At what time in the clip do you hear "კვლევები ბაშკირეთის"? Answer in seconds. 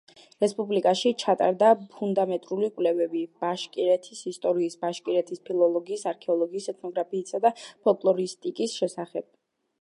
2.79-4.23